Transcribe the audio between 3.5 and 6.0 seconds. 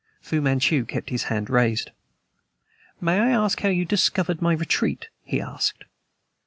you how you discovered my retreat?" he asked.